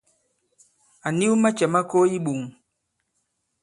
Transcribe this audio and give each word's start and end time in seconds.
À 1.05 1.09
niw 1.17 1.33
macɛ̌ 1.41 1.65
ma 1.73 1.81
ko 1.89 1.97
i 2.05 2.09
iɓoŋ. 2.17 2.41